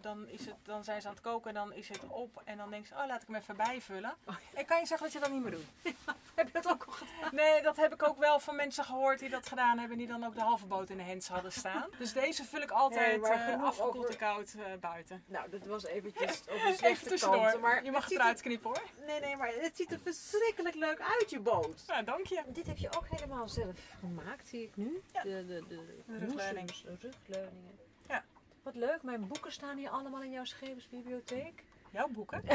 dan, 0.00 0.28
is 0.28 0.46
het, 0.46 0.54
dan 0.62 0.84
zijn 0.84 1.00
ze 1.00 1.06
aan 1.08 1.12
het 1.14 1.22
koken 1.22 1.48
en 1.48 1.54
dan 1.54 1.72
is 1.72 1.88
het 1.88 2.00
op. 2.08 2.42
En 2.44 2.56
dan 2.56 2.70
denken 2.70 2.88
ze, 2.88 2.94
oh, 2.94 3.06
laat 3.06 3.22
ik 3.22 3.26
hem 3.28 3.36
even 3.36 3.56
bijvullen. 3.56 4.14
Ik 4.56 4.66
kan 4.66 4.80
je 4.80 4.86
zeggen 4.86 5.06
dat 5.06 5.12
je 5.12 5.20
dat 5.20 5.30
niet 5.30 5.42
meer 5.42 5.50
doet. 5.50 5.66
Heb 6.34 6.46
je 6.46 6.52
dat 6.52 6.68
ook 6.68 6.84
al 6.84 6.92
gedaan? 6.92 7.34
Nee, 7.34 7.62
dat 7.62 7.76
heb 7.76 7.92
ik 7.92 8.02
ook 8.08 8.18
wel 8.18 8.40
van 8.40 8.56
mensen 8.56 8.84
gehoord 8.84 9.18
die 9.18 9.28
dat 9.28 9.46
gedaan 9.48 9.78
hebben. 9.78 9.98
Die 9.98 10.06
dan 10.06 10.24
ook 10.24 10.34
de 10.34 10.40
halve 10.40 10.66
boot 10.66 10.90
in 10.90 10.96
de 10.96 11.02
hens 11.02 11.28
hadden 11.28 11.52
staan. 11.52 11.88
Dus 11.98 12.12
deze 12.12 12.44
vul 12.44 12.60
ik 12.60 12.70
altijd 12.70 13.22
Nee, 13.22 13.32
genoeg 13.38 13.64
afgekoeld 13.66 13.96
over- 13.96 14.10
en 14.10 14.16
koud 14.16 14.54
buiten. 14.80 15.24
Nou, 15.26 15.50
dat 15.50 15.66
was 15.66 15.84
eventjes 15.84 16.40
over 16.48 16.52
de 16.54 16.62
Even 16.62 16.74
slechte 16.78 17.08
tussendoor. 17.08 17.40
kanten. 17.42 17.60
Maar 17.60 17.84
je 17.84 17.90
mag 17.90 18.04
het 18.04 18.12
eruit 18.12 18.40
knippen 18.40 18.70
hoor. 18.70 18.82
Nee, 19.06 19.20
nee, 19.20 19.36
maar 19.36 19.52
het 19.54 19.76
ziet 19.76 19.92
er 19.92 20.00
verschrikkelijk 20.00 20.74
leuk 20.74 21.00
uit, 21.00 21.30
je 21.30 21.40
boot. 21.40 21.84
Ja, 21.86 22.02
dank 22.02 22.26
Dit 22.28 22.66
heb 22.66 22.78
je 22.78 22.96
ook 22.96 23.08
helemaal 23.08 23.48
zelf 23.48 23.96
gemaakt, 23.98 24.48
zie 24.48 24.62
ik 24.62 24.76
nu. 24.76 25.02
Ja. 25.12 25.22
De, 25.22 25.46
de, 25.46 25.64
de, 25.68 25.96
rugleuning. 26.06 26.70
rugleuningen. 27.00 27.78
Ja. 28.08 28.24
Wat 28.62 28.74
leuk, 28.74 29.02
mijn 29.02 29.28
boeken 29.28 29.52
staan 29.52 29.76
hier 29.76 29.90
allemaal 29.90 30.22
in 30.22 30.30
jouw 30.30 30.44
schepensbibliotheek. 30.44 31.64
Jouw 31.90 32.08
boeken? 32.08 32.42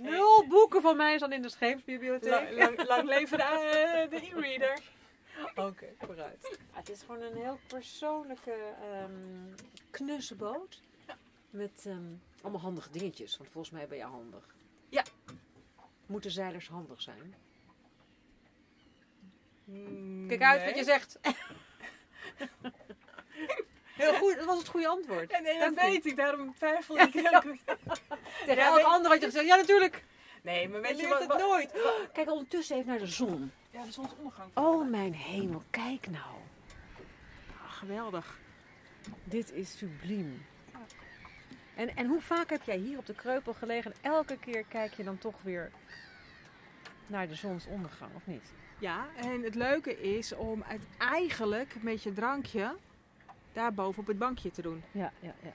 Nul 0.00 0.46
boeken 0.48 0.82
van 0.82 0.96
mij 0.96 1.16
staan 1.16 1.32
in 1.32 1.42
de 1.42 1.48
scheepsbibliotheek. 1.48 2.30
Lang, 2.30 2.50
lang, 2.50 2.86
lang 2.88 3.08
leven 3.08 3.38
de, 3.38 3.44
eh, 3.44 4.10
de 4.10 4.26
e-reader. 4.26 4.80
Oké, 5.54 5.86
vooruit. 5.98 6.58
het 6.72 6.88
is 6.88 7.00
gewoon 7.00 7.22
een 7.22 7.36
heel 7.36 7.58
persoonlijke, 7.66 8.74
ehm 8.80 9.52
knusse 9.90 10.34
boot. 10.34 10.82
Met 11.50 11.84
ehm, 11.86 12.12
allemaal 12.42 12.60
handige 12.60 12.90
dingetjes, 12.90 13.36
want 13.36 13.50
volgens 13.50 13.74
mij 13.74 13.86
ben 13.86 13.98
je 13.98 14.04
handig. 14.04 14.53
Ja. 14.94 15.04
Moeten 16.06 16.30
zeilers 16.30 16.68
handig 16.68 17.02
zijn? 17.02 17.34
Mm, 19.64 20.28
Kijk 20.28 20.42
uit 20.42 20.64
wat 20.64 20.76
je 20.76 20.84
zegt. 20.84 21.18
Heel 23.94 24.14
goed, 24.14 24.36
dat 24.36 24.44
was 24.44 24.58
het 24.58 24.68
goede 24.68 24.88
antwoord. 24.88 25.30
En 25.32 25.42
nee, 25.42 25.58
Dank 25.58 25.76
dat 25.76 25.84
u. 25.84 25.88
weet 25.90 26.06
ik, 26.06 26.16
daarom 26.16 26.54
twijfel 26.54 26.98
ik. 26.98 27.12
Ja, 27.12 27.40
Tegen 27.40 27.54
Ja, 28.46 28.66
elk 28.66 28.76
weet- 28.76 28.84
ander 28.84 29.10
had 29.10 29.20
je 29.20 29.26
gezegd, 29.26 29.46
ja 29.46 29.56
natuurlijk. 29.56 30.04
Nee, 30.42 30.68
maar 30.68 30.80
weet 30.80 30.90
Je 30.90 30.96
je 30.96 31.02
leert 31.08 31.26
wat? 31.26 31.38
het 31.38 31.48
nooit. 31.48 31.72
Kijk 32.12 32.30
ondertussen 32.30 32.76
even 32.76 32.88
naar 32.88 32.98
de 32.98 33.06
zon. 33.06 33.52
Ja, 33.70 33.82
de 33.84 33.92
zonsondergang. 33.92 34.50
Oh 34.56 34.88
mijn 34.90 35.14
hemel, 35.14 35.62
kijk 35.70 36.06
nou. 36.10 36.34
Geweldig. 37.66 38.38
Dit 39.24 39.52
is 39.52 39.78
subliem. 39.78 40.46
En, 41.74 41.96
en 41.96 42.06
hoe 42.06 42.20
vaak 42.20 42.50
heb 42.50 42.62
jij 42.62 42.76
hier 42.76 42.98
op 42.98 43.06
de 43.06 43.14
kreupel 43.14 43.54
gelegen 43.54 43.92
en 43.92 43.96
elke 44.10 44.38
keer 44.38 44.64
kijk 44.68 44.92
je 44.92 45.04
dan 45.04 45.18
toch 45.18 45.42
weer 45.42 45.70
naar 47.06 47.28
de 47.28 47.34
zonsondergang, 47.34 48.14
of 48.14 48.26
niet? 48.26 48.52
Ja, 48.78 49.06
en 49.16 49.42
het 49.42 49.54
leuke 49.54 50.00
is 50.00 50.32
om 50.34 50.62
het 50.66 50.82
eigenlijk 50.98 51.82
met 51.82 52.02
je 52.02 52.12
drankje 52.12 52.76
daarboven 53.52 54.00
op 54.00 54.06
het 54.06 54.18
bankje 54.18 54.50
te 54.50 54.62
doen. 54.62 54.82
Ja, 54.90 55.12
ja, 55.20 55.34
ja. 55.42 55.52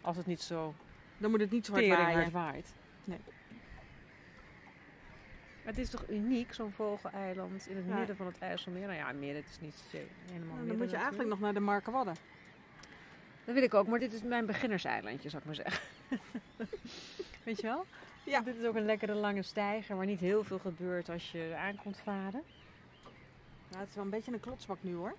Als 0.00 0.16
het 0.16 0.26
niet 0.26 0.40
zo 0.40 0.74
Dan 1.18 1.30
moet 1.30 1.40
het 1.40 1.50
niet 1.50 1.66
zo 1.66 1.72
hard 1.72 1.86
waaien. 1.88 2.30
waait. 2.30 2.72
Nee. 3.04 3.18
Het 5.62 5.78
is 5.78 5.90
toch 5.90 6.04
uniek, 6.08 6.54
zo'n 6.54 6.72
vogeleiland 6.72 7.66
in 7.68 7.76
het 7.76 7.84
Ja. 7.88 7.94
midden 7.96 8.16
van 8.16 8.26
het 8.26 8.38
IJsselmeer? 8.38 8.86
Nou 8.86 8.98
ja, 8.98 9.12
meer, 9.12 9.34
het 9.34 9.48
is 9.48 9.60
niet 9.60 9.84
helemaal 10.30 10.48
Dan 10.48 10.58
midden 10.58 10.78
moet 10.78 10.90
je 10.90 10.96
eigenlijk 10.96 11.28
nog 11.28 11.40
naar 11.40 11.54
de 11.54 11.60
Markenwadden. 11.60 12.14
Dat 13.50 13.58
wil 13.58 13.68
ik 13.68 13.74
ook, 13.74 13.86
maar 13.86 13.98
dit 13.98 14.12
is 14.12 14.22
mijn 14.22 14.46
beginnerseilandje, 14.46 15.28
zou 15.28 15.42
ik 15.42 15.46
maar 15.46 15.54
zeggen. 15.54 15.82
Weet 17.44 17.60
je 17.60 17.66
wel? 17.66 17.86
Ja. 18.24 18.40
Dit 18.40 18.56
is 18.56 18.64
ook 18.64 18.74
een 18.74 18.84
lekkere 18.84 19.14
lange 19.14 19.42
steiger 19.42 19.96
waar 19.96 20.06
niet 20.06 20.20
heel 20.20 20.44
veel 20.44 20.58
gebeurt 20.58 21.08
als 21.08 21.32
je 21.32 21.54
aankomt 21.58 21.98
varen. 22.04 22.42
Nou, 23.68 23.80
het 23.80 23.88
is 23.88 23.94
wel 23.94 24.04
een 24.04 24.10
beetje 24.10 24.32
een 24.32 24.40
klotsbak 24.40 24.78
nu 24.80 24.94
hoor. 24.94 25.14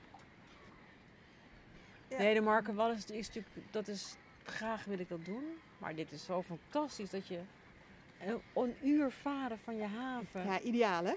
Ja. 2.08 2.18
Nee, 2.18 2.34
de 2.34 2.42
Markenwal 2.42 2.92
is, 2.92 3.06
is 3.06 3.28
natuurlijk, 3.28 3.56
dat 3.72 3.88
is, 3.88 4.16
graag 4.44 4.86
wil 4.86 5.00
ik 5.00 5.10
dat 5.10 5.26
doen. 5.26 5.44
Maar 5.78 5.96
dit 5.96 6.12
is 6.12 6.26
zo 6.26 6.42
fantastisch 6.42 7.10
dat 7.10 7.28
je 7.28 7.40
een, 8.26 8.42
een 8.54 8.76
uur 8.84 9.12
varen 9.12 9.60
van 9.64 9.76
je 9.76 9.86
haven 9.86 10.44
Ja, 10.44 10.60
ideaal 10.60 11.06
hè? 11.06 11.14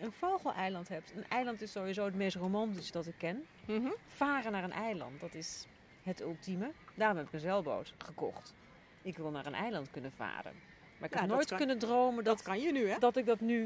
een 0.00 0.12
vogeleiland 0.12 0.88
hebt. 0.88 1.12
Een 1.16 1.28
eiland 1.28 1.60
is 1.62 1.72
sowieso 1.72 2.04
het 2.04 2.14
meest 2.14 2.36
romantisch 2.36 2.92
dat 2.92 3.06
ik 3.06 3.18
ken. 3.18 3.46
Mhm. 3.66 3.90
Varen 4.06 4.52
naar 4.52 4.64
een 4.64 4.72
eiland, 4.72 5.20
dat 5.20 5.34
is 5.34 5.66
het 6.02 6.20
ultieme. 6.20 6.70
Daarom 6.94 7.16
heb 7.16 7.26
ik 7.26 7.32
een 7.32 7.40
zeilboot 7.40 7.94
gekocht. 7.98 8.54
Ik 9.02 9.16
wil 9.16 9.30
naar 9.30 9.46
een 9.46 9.54
eiland 9.54 9.90
kunnen 9.90 10.12
varen. 10.12 10.52
Maar 10.98 11.08
ik 11.08 11.14
Ja, 11.14 11.20
heb 11.20 11.30
nooit 11.30 11.48
kan- 11.48 11.56
kunnen 11.58 11.78
dromen 11.78 12.24
dat, 12.24 12.36
Dat 12.36 12.46
kan 12.46 12.60
je 12.60 12.72
nu 12.72 12.88
hè? 12.88 12.98
dat 12.98 13.16
ik 13.16 13.26
dat 13.26 13.40
nu 13.40 13.62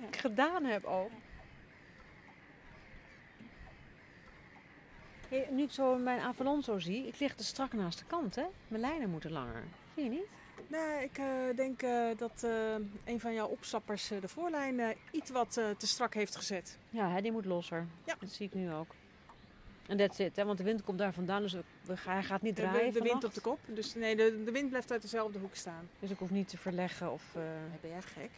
Ja. 0.00 0.06
gedaan 0.10 0.64
heb 0.64 0.84
ook. 0.84 1.10
Hey, 5.28 5.48
nu 5.50 5.62
ik 5.62 5.70
zo 5.70 5.96
mijn 5.98 6.20
Avalon 6.20 6.62
zo 6.62 6.78
zie, 6.78 7.06
ik 7.06 7.18
lig 7.18 7.34
te 7.34 7.44
strak 7.44 7.72
naast 7.72 7.98
de 7.98 8.04
kant, 8.04 8.34
hè? 8.34 8.44
Mijn 8.68 8.80
lijnen 8.80 9.10
moeten 9.10 9.30
langer. 9.32 9.62
Zie 9.94 10.04
je 10.04 10.10
niet? 10.10 10.26
Nee, 10.66 11.04
ik 11.04 11.18
eh, 11.18 11.56
denk 11.56 11.82
eh, 11.82 12.06
dat 12.16 12.42
eh, 12.44 12.74
een 13.04 13.20
van 13.20 13.34
jouw 13.34 13.46
opstappers 13.46 14.08
de 14.08 14.28
voorlijn 14.28 14.96
iets 15.10 15.30
wat 15.30 15.52
te 15.52 15.86
strak 15.86 16.14
heeft 16.14 16.36
gezet. 16.36 16.78
Ja, 16.90 17.10
hè, 17.10 17.20
die 17.20 17.32
moet 17.32 17.44
losser. 17.44 17.86
Ja. 18.04 18.14
Dat 18.20 18.30
zie 18.30 18.46
ik 18.46 18.54
nu 18.54 18.72
ook. 18.72 18.94
En 19.86 19.96
that's 19.96 20.18
it, 20.18 20.36
hè? 20.36 20.44
want 20.44 20.58
de 20.58 20.64
wind 20.64 20.82
komt 20.82 20.98
daar 20.98 21.12
vandaan, 21.12 21.42
dus 21.42 21.56
hij 22.04 22.22
gaat 22.22 22.42
niet 22.42 22.56
De, 22.56 22.62
draaien 22.62 22.78
de 22.78 22.92
wind 22.92 22.96
vannacht. 23.06 23.24
op 23.24 23.34
de 23.34 23.40
kop. 23.40 23.58
Dus 23.66 23.94
nee, 23.94 24.16
de, 24.16 24.42
de 24.44 24.50
wind 24.50 24.68
blijft 24.68 24.92
uit 24.92 25.02
dezelfde 25.02 25.38
hoek 25.38 25.54
staan. 25.54 25.88
Dus 25.98 26.10
ik 26.10 26.18
hoef 26.18 26.30
niet 26.30 26.48
te 26.48 26.58
verleggen 26.58 27.12
of... 27.12 27.22
eh, 27.34 27.42
ben 27.80 27.90
jij 27.90 28.02
gek? 28.02 28.30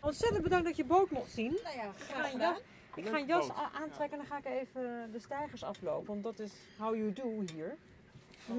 Ontzettend 0.00 0.42
bedankt 0.42 0.64
dat 0.66 0.76
je 0.76 0.84
boot 0.84 1.10
mocht 1.10 1.30
zien. 1.30 1.58
Nou 1.64 1.76
ja, 1.76 1.84
Ik 1.84 2.14
ga 2.14 2.32
een 2.32 2.38
jas, 2.38 2.58
ik 2.94 3.06
ga 3.06 3.18
een 3.18 3.26
jas 3.26 3.48
aantrekken 3.72 4.18
en 4.18 4.24
dan 4.26 4.26
ga 4.26 4.38
ik 4.38 4.60
even 4.60 5.08
de 5.12 5.18
stijgers 5.18 5.62
aflopen. 5.64 6.06
Want 6.06 6.22
dat 6.22 6.38
is 6.38 6.52
how 6.78 6.94
you 6.94 7.12
do 7.12 7.42
hier. 7.54 7.76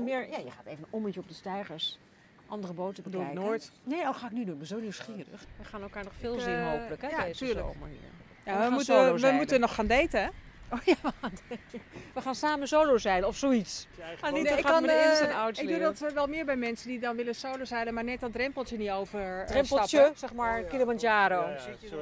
Meer, 0.04 0.30
ja, 0.30 0.38
je 0.38 0.52
gaat 0.52 0.66
even 0.66 0.80
een 0.84 0.90
ommetje 0.90 1.20
op 1.20 1.28
de 1.28 1.34
stijgers. 1.34 2.00
Andere 2.48 2.74
boten 2.74 3.04
Doe 3.04 3.12
ik 3.14 3.18
bekijken. 3.20 3.44
nooit. 3.44 3.72
Nee, 3.84 4.04
dat 4.04 4.16
ga 4.16 4.26
ik 4.26 4.32
nu 4.32 4.44
doen. 4.44 4.54
Ik 4.54 4.58
ben 4.60 4.68
zo 4.68 4.80
nieuwsgierig. 4.80 5.46
We 5.58 5.64
gaan 5.64 5.82
elkaar 5.82 6.04
nog 6.04 6.14
veel 6.20 6.34
Ik, 6.34 6.40
zien 6.40 6.54
eh, 6.56 6.70
hopelijk 6.72 7.02
hè, 7.02 7.08
ja, 7.10 7.24
deze 7.24 7.46
tuurlijk. 7.46 7.68
zomer 7.74 7.88
hier. 7.88 7.98
Ja, 8.46 8.52
We 8.52 8.58
we, 8.58 8.64
gaan 8.64 8.74
moeten, 8.74 9.16
we 9.30 9.32
moeten 9.32 9.60
nog 9.60 9.76
gaan 9.76 9.88
daten 9.88 10.22
hè? 10.24 10.30
Oh 10.74 10.80
ja, 10.86 10.96
we 11.04 11.12
gaan, 11.22 11.32
we 12.14 12.22
gaan 12.22 12.36
samen 12.36 12.68
solo 12.68 12.98
zeilen 12.98 13.28
of 13.28 13.38
zoiets. 13.38 13.88
Anita 14.22 14.50
Nee, 14.50 14.58
ik 14.58 14.66
kan, 14.66 14.90
eh, 14.90 15.48
ik 15.54 15.68
doe 15.68 15.80
dat 15.80 16.14
wel 16.14 16.28
meer 16.28 16.46
bij 16.46 16.56
mensen 16.56 16.88
die 16.88 17.00
dan 17.00 17.16
willen 17.16 17.36
solo 17.36 17.66
zeilen, 17.66 17.94
maar 17.94 18.04
net 18.04 18.20
dat 18.20 18.34
drempeltje 18.34 18.78
niet 18.78 18.90
over 18.90 19.40
eh, 19.40 19.46
Drempeltje, 19.48 19.98
stappen. 19.98 20.18
zeg 20.20 20.34
maar 20.34 20.64
Kilimanjaro. 20.64 21.46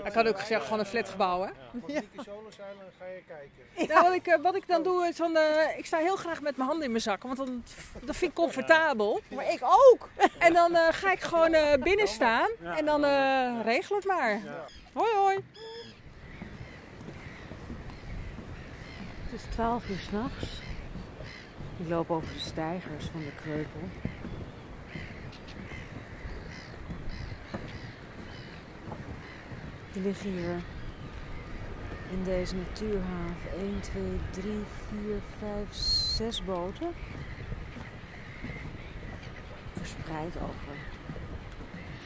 Hij 0.03 0.11
kan 0.11 0.27
ook 0.27 0.37
zeggen 0.37 0.61
gewoon 0.61 0.79
een 0.79 0.85
flatgebouw 0.85 1.41
hè? 1.41 1.49
Een 1.87 2.03
solo 2.25 2.49
zeilen, 2.57 2.77
dan 2.79 2.91
ga 2.99 3.05
je 3.05 3.23
kijken. 3.27 3.59
Nou, 3.93 4.03
wat, 4.03 4.13
ik, 4.13 4.27
eh, 4.27 4.41
wat 4.41 4.55
ik 4.55 4.67
dan 4.67 4.83
doe 4.83 5.07
is 5.07 5.15
van, 5.15 5.35
eh, 5.37 5.77
ik 5.77 5.85
sta 5.85 5.97
heel 5.97 6.15
graag 6.15 6.41
met 6.41 6.55
mijn 6.57 6.67
handen 6.67 6.85
in 6.85 6.91
mijn 6.91 7.03
zak, 7.03 7.23
want 7.23 7.37
dan, 7.37 7.63
dat 8.05 8.15
vind 8.15 8.31
ik 8.31 8.37
comfortabel. 8.37 9.21
Maar 9.35 9.51
ik 9.51 9.59
ook. 9.63 10.09
En 10.39 10.53
dan 10.53 10.75
eh, 10.75 10.87
ga 10.91 11.11
ik 11.11 11.19
gewoon 11.19 11.53
eh, 11.53 11.81
binnen 11.83 12.07
staan 12.07 12.49
en 12.77 12.85
dan 12.85 13.05
eh, 13.05 13.59
regel 13.63 13.95
het 13.95 14.05
maar. 14.05 14.29
Ja. 14.31 14.65
Hoi 14.93 15.13
hoi. 15.15 15.39
Het 19.31 19.39
is 19.39 19.45
12 19.49 19.89
uur 19.89 19.97
s'nachts. 19.97 20.61
Ik 21.77 21.87
loop 21.87 22.09
over 22.09 22.33
de 22.33 22.39
stijgers 22.39 23.05
van 23.05 23.19
de 23.19 23.31
kreupel. 23.35 23.81
Er 29.93 30.01
liggen 30.01 30.31
hier 30.31 30.61
in 32.09 32.23
deze 32.23 32.55
natuurhaven 32.55 33.51
1, 33.59 33.81
2, 33.81 34.03
3, 34.29 34.51
4, 34.89 35.21
5, 35.39 35.73
6 35.73 36.43
boten. 36.43 36.93
Verspreid 39.73 40.35
over 40.35 40.75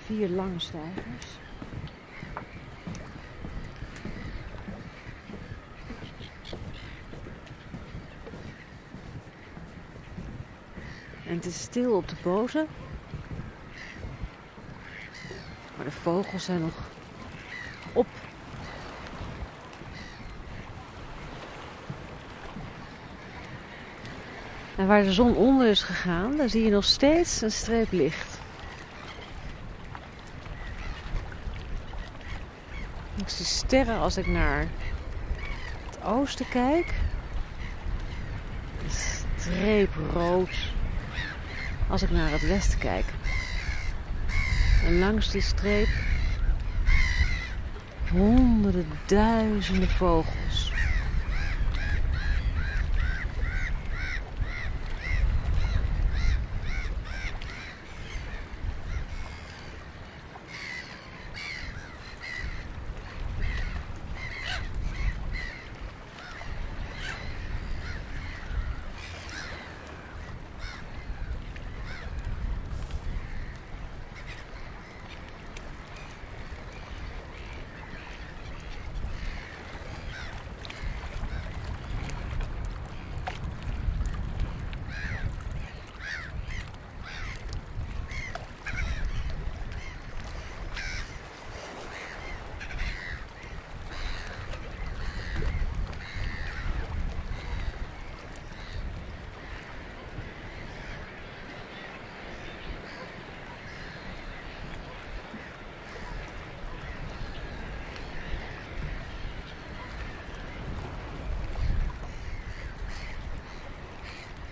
vier 0.06 0.30
lange 0.30 0.60
stijgers. 0.60 1.45
En 11.28 11.36
het 11.36 11.46
is 11.46 11.62
stil 11.62 11.96
op 11.96 12.08
de 12.08 12.16
boten. 12.24 12.68
Maar 15.76 15.86
de 15.86 15.92
vogels 15.92 16.46
zijn 16.46 16.62
nog 16.62 16.74
op. 17.94 18.08
En 24.76 24.88
waar 24.88 25.04
de 25.04 25.14
zon 25.14 25.36
onder 25.36 25.68
is 25.68 25.84
gegaan, 25.84 26.38
daar 26.38 26.50
zie 26.50 26.64
je 26.64 26.72
nog 26.72 26.84
steeds 26.84 27.42
een 27.42 27.52
streep 27.52 27.92
licht. 27.92 28.40
Ik 33.16 33.30
zie 33.30 33.46
sterren 33.46 34.00
als 34.00 34.18
ik 34.18 34.28
naar 34.28 34.68
het 35.86 36.04
oosten 36.04 36.48
kijk. 36.50 36.94
Een 38.84 38.92
streep 39.38 39.96
rood 40.14 40.74
als 41.90 42.02
ik 42.02 42.12
naar 42.12 42.32
het 42.32 42.48
westen 42.48 42.80
kijk. 42.80 43.06
En 44.86 45.00
langs 45.00 45.32
die 45.32 45.42
streep 45.42 45.88
honderden 48.12 48.88
duizenden 49.06 49.90
vogels. 49.90 50.45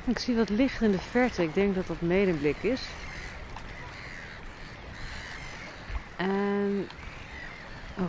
Ik 0.05 0.19
zie 0.19 0.36
wat 0.36 0.50
licht 0.50 0.81
in 0.81 0.91
de 0.91 1.00
verte. 1.00 1.43
Ik 1.43 1.53
denk 1.53 1.75
dat 1.75 1.88
dat 1.88 2.01
medemblik 2.01 2.63
is. 2.63 2.81
En 6.15 6.88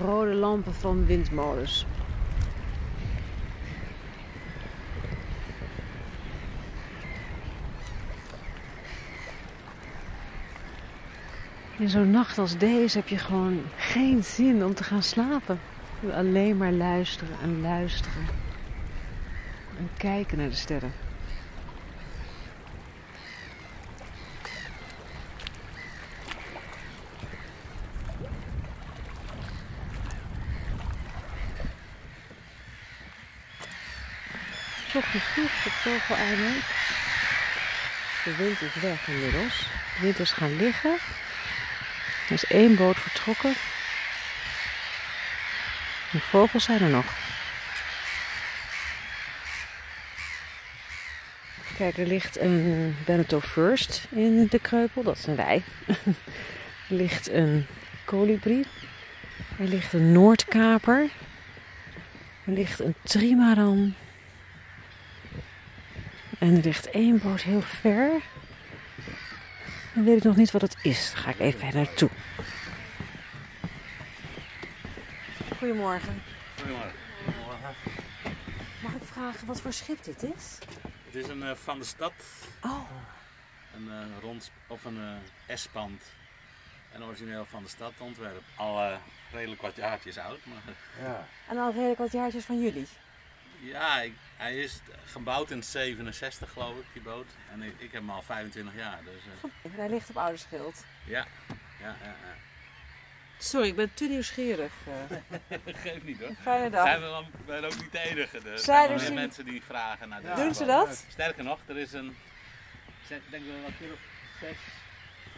rode 0.01 0.35
lampen 0.35 0.75
van 0.75 1.07
windmolens. 1.07 1.87
In 11.79 11.89
zo'n 11.89 12.11
nacht 12.11 12.39
als 12.39 12.59
deze 12.59 12.99
heb 12.99 13.09
je 13.09 13.19
gewoon 13.19 13.63
geen 13.77 14.25
zin 14.25 14.65
om 14.65 14.75
te 14.75 14.85
gaan 14.85 15.03
slapen. 15.03 15.61
Alleen 16.13 16.57
maar 16.57 16.73
luisteren 16.73 17.37
en 17.43 17.61
luisteren. 17.61 18.27
En 19.79 19.91
kijken 19.97 20.39
naar 20.39 20.49
de 20.49 20.55
sterren. 20.55 20.93
Toch 34.93 35.13
vroeg 35.85 35.95
op 35.95 36.01
zoveel 36.01 36.17
eiland. 36.17 36.65
De 38.25 38.37
wind 38.37 38.61
is 38.61 38.75
weg 38.75 39.09
inmiddels. 39.09 39.59
De 39.95 40.01
wind 40.01 40.19
is 40.19 40.33
gaan 40.33 40.57
liggen. 40.57 40.97
Er 42.29 42.33
is 42.33 42.45
één 42.45 42.77
boot 42.77 42.99
vertrokken. 42.99 43.53
De 46.13 46.21
vogels 46.21 46.65
zijn 46.65 46.83
er 46.83 46.89
nog. 46.89 47.05
Kijk, 51.77 51.99
er 51.99 52.07
ligt 52.07 52.41
een 52.41 52.97
Beneteau 53.05 53.43
First 53.43 54.07
in 54.11 54.47
de 54.51 54.59
kreupel. 54.59 55.03
Dat 55.03 55.19
zijn 55.19 55.37
wij. 55.37 55.63
er 56.89 56.95
ligt 56.97 57.31
een 57.31 57.67
kolibrie. 58.05 58.67
Er 59.59 59.67
ligt 59.67 59.93
een 59.93 60.13
Noordkaper. 60.13 61.11
Er 62.45 62.53
ligt 62.53 62.81
een 62.81 62.95
trimaran. 63.03 63.95
En 66.45 66.57
er 66.57 66.63
ligt 66.63 66.91
één 66.91 67.21
boot 67.23 67.43
heel 67.43 67.61
ver. 67.63 68.23
Dan 69.95 70.05
weet 70.05 70.17
ik 70.17 70.23
nog 70.23 70.37
niet 70.37 70.51
wat 70.51 70.61
het 70.61 70.77
is. 70.83 71.11
Daar 71.13 71.23
ga 71.23 71.31
ik 71.31 71.39
even 71.39 71.75
naartoe. 71.75 72.11
Goedemorgen. 75.59 76.23
Goedemorgen. 76.57 76.93
Mag 78.83 78.93
ik 78.95 79.03
vragen 79.05 79.47
wat 79.47 79.61
voor 79.61 79.73
schip 79.73 80.05
dit 80.05 80.23
is? 80.23 80.59
Het 81.05 81.15
is 81.15 81.29
een 81.29 81.43
eh, 81.43 81.55
van 81.55 81.79
de 81.79 81.85
stad, 81.85 82.13
Oh, 82.63 82.91
een 83.77 83.91
eh, 83.91 84.21
rond 84.21 84.51
of 84.67 84.85
een 84.85 84.99
eh 85.49 85.57
S-pand. 85.57 86.03
En 86.93 87.05
origineel 87.05 87.45
van 87.45 87.63
de 87.63 87.69
stad 87.69 87.93
Antwerpen. 87.99 88.43
Al 88.57 88.79
eh, 88.81 88.97
redelijk 89.33 89.63
wat 89.63 89.77
jaartjes 89.77 90.19
oud, 90.19 90.39
maar 90.45 90.75
Ja. 91.01 91.27
en 91.49 91.59
al 91.59 91.73
redelijk 91.73 91.99
wat 91.99 92.13
jaartjes 92.13 92.45
van 92.45 92.61
jullie. 92.63 92.87
Ja, 93.65 94.01
ik- 94.01 94.15
hij 94.37 94.57
is 94.59 94.81
gebouwd 95.05 95.51
in 95.51 95.63
67 95.63 96.51
geloof 96.53 96.77
ik, 96.79 96.85
die 96.93 97.03
boot. 97.03 97.27
En 97.53 97.63
ik, 97.63 97.73
ik 97.79 97.93
heb 97.93 98.01
hem 98.01 98.11
al 98.11 98.23
25 98.23 98.75
jaar, 98.77 98.99
dus 99.05 99.23
eh, 99.63 99.71
Hij 99.77 99.89
ligt 99.89 100.09
op 100.11 100.17
Ouderschild. 100.17 100.85
ja. 101.05 101.27
Ja, 101.81 101.97
ja, 102.03 102.07
ja. 102.07 102.35
Sorry, 103.39 103.67
ik 103.69 103.77
ben 103.77 103.95
te 103.95 104.05
nieuwsgierig. 104.05 104.73
Dat 105.65 105.77
geeft 105.77 106.03
niet 106.05 106.21
hoor. 106.21 106.31
Fijne 106.43 106.71
dag. 106.71 106.87
Zijn 106.87 107.01
we 107.01 107.07
dan 107.07 107.27
ben 107.47 107.65
ook 107.65 107.77
niet 107.77 107.93
de 107.93 107.99
enige. 108.01 108.39
Er 108.51 108.59
Zijn 108.59 108.91
er 108.91 109.01
zien- 109.01 109.15
mensen 109.15 109.45
die 109.45 109.63
vragen 109.63 110.09
naar 110.09 110.23
deze 110.23 110.35
Doen 110.35 110.55
ze 110.55 110.65
dat? 110.65 111.05
Sterker 111.09 111.45
nog, 111.45 111.59
er 111.67 111.77
is 111.77 111.93
een. 111.93 112.17
Ik 113.09 113.21
denk 113.31 113.45
wel 113.47 113.61
wat 113.63 113.71
keer 113.79 113.93
op 113.93 113.99
zes. 114.41 114.57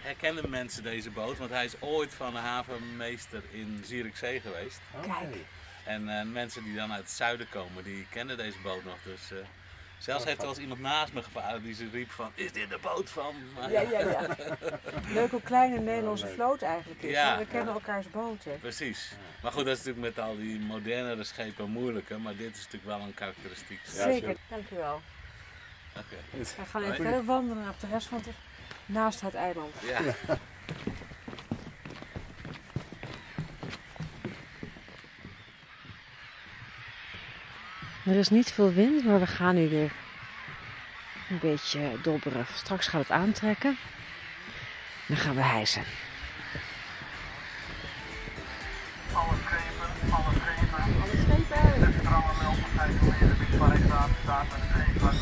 Herkennen 0.01 0.51
mensen 0.51 0.83
deze 0.83 1.11
boot, 1.11 1.39
want 1.39 1.51
hij 1.51 1.65
is 1.65 1.81
ooit 1.81 2.15
van 2.15 2.33
de 2.33 2.39
havenmeester 2.39 3.43
in 3.51 3.83
Zierikzee 3.85 4.41
geweest. 4.41 4.81
Kijk. 5.03 5.37
En 5.87 6.19
eh, 6.19 6.27
mensen 6.27 6.63
die 6.63 6.75
dan 6.75 6.93
uit 6.93 7.03
het 7.03 7.11
zuiden 7.11 7.49
komen, 7.49 7.85
die 7.85 8.07
kennen 8.11 8.37
deze 8.37 8.59
boot 8.63 8.85
nog. 8.85 8.97
Dus 9.05 9.31
eh, 9.31 9.39
zelfs 9.99 10.25
heeft 10.25 10.37
er 10.37 10.43
wel 10.43 10.53
eens 10.53 10.63
iemand 10.63 10.81
naast 10.81 11.13
me 11.13 11.23
gevaren 11.23 11.63
die 11.63 11.75
ze 11.75 11.89
riep 11.93 12.11
van, 12.11 12.31
is 12.35 12.53
dit 12.53 12.71
de 12.71 12.79
boot 12.83 13.11
van? 13.11 13.35
Ja, 13.71 13.81
ja, 13.81 14.01
ja. 14.01 14.37
Leuk 15.09 15.31
hoe 15.31 15.43
klein 15.43 15.73
een 15.73 15.85
Nederlandse 15.85 16.29
vloot 16.29 16.63
eigenlijk 16.63 17.03
is. 17.03 17.11
Ja. 17.11 17.39
We 17.39 17.47
kennen 17.47 17.75
elkaars 17.75 18.11
boten. 18.11 18.59
Precies. 18.61 19.13
Maar 19.43 19.53
goed, 19.53 19.65
dat 19.65 19.79
is 19.79 19.85
natuurlijk 19.85 20.17
met 20.17 20.25
al 20.25 20.37
die 20.37 20.59
modernere 20.59 21.25
schepen 21.25 21.71
moeilijker, 21.71 22.21
maar 22.21 22.37
dit 22.37 22.55
is 22.55 22.65
natuurlijk 22.65 22.85
wel 22.85 23.01
een 23.01 23.15
karakteristiek. 23.15 23.81
Zeker, 23.85 24.37
dankjewel. 24.49 25.03
Oké. 25.97 26.17
We 26.39 26.65
gaan 26.71 26.83
even 26.83 26.97
verder 26.97 27.25
wandelen 27.25 27.69
op 27.69 27.81
de 27.81 27.87
rest 27.87 28.07
van 28.07 28.19
het 28.19 28.35
naast 28.87 29.21
het 29.21 29.35
eiland. 29.35 29.75
Ja. 29.83 30.01
Er 38.07 38.17
is 38.17 38.29
niet 38.29 38.53
veel 38.53 38.73
wind, 38.73 39.05
maar 39.05 39.21
we 39.21 39.27
gaan 39.27 39.55
nu 39.55 39.69
weer 39.69 39.93
een 41.31 41.39
beetje 41.41 41.81
dobberen. 42.03 42.47
Straks 42.55 42.87
gaat 42.87 43.01
het 43.01 43.11
aantrekken. 43.11 43.79
Dan 45.07 45.17
gaan 45.17 45.35
we 45.35 45.43
hijsen. 45.43 45.83
Alle 49.13 49.33
schepen, 49.45 50.13
alle 50.13 50.33
schepen. 50.41 50.85
Alle 53.61 53.77
schepen. 53.77 55.19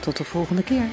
Tot 0.00 0.16
de 0.16 0.24
volgende 0.24 0.62
keer. 0.62 0.86